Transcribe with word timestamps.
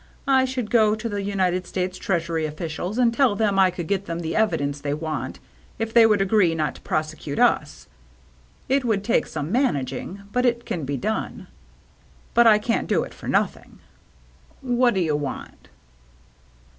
I 0.27 0.45
should 0.45 0.71
go 0.71 0.95
to 0.95 1.07
the 1.07 1.21
United 1.21 1.67
States 1.67 1.95
Treas 1.99 2.27
ury 2.27 2.47
officials 2.47 2.97
and 2.97 3.13
tell 3.13 3.35
them 3.35 3.59
I 3.59 3.69
could 3.69 3.85
get 3.87 4.07
them 4.07 4.21
the 4.21 4.35
evidence 4.35 4.81
they 4.81 4.95
want 4.95 5.37
if 5.77 5.93
they 5.93 6.07
would 6.07 6.21
agree 6.23 6.55
not 6.55 6.73
to 6.73 6.81
prosecute 6.81 7.37
us. 7.37 7.85
It 8.67 8.83
would 8.83 9.03
take 9.03 9.27
some 9.27 9.51
managing, 9.51 10.23
but 10.33 10.43
it 10.43 10.65
can 10.65 10.85
be 10.85 10.97
done. 10.97 11.45
But 12.33 12.47
I 12.47 12.57
can't 12.57 12.87
do 12.89 13.03
it 13.03 13.13
for 13.13 13.27
nothing."" 13.27 13.77
What 14.79 14.95
do 14.95 15.01
you 15.01 15.15
want 15.15 15.67